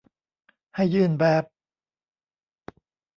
[0.75, 1.43] ให้ยื่นแบบ